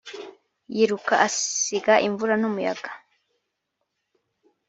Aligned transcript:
yiruka 0.75 1.13
asiga 1.27 1.93
imvura 2.07 2.33
n’umuyaga. 2.41 2.89